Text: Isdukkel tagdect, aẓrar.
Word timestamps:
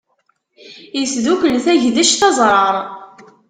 Isdukkel 1.01 1.57
tagdect, 1.65 2.21
aẓrar. 2.27 2.75